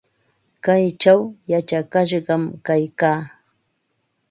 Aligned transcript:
Kaychaw 0.63 1.19
yachakashqam 1.51 2.43
kaykaa. 2.65 3.19